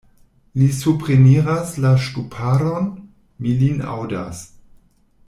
Li 0.59 0.69
supreniras 0.77 1.75
la 1.85 1.91
ŝtuparon: 2.05 2.87
mi 3.45 3.55
lin 3.61 3.85
aŭdas. 3.97 4.43